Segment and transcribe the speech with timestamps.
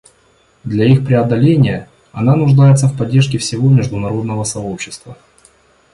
[0.63, 5.15] Для их преодоления она нуждается в поддержке всего международного сообщества.